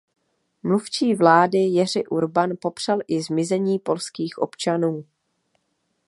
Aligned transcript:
Mluvčí 0.63 1.13
vlády 1.15 1.57
Jerzy 1.57 2.05
Urban 2.05 2.49
popřel 2.61 2.99
i 3.07 3.21
zmizení 3.21 3.79
polských 3.79 4.37
občanů. 4.37 5.05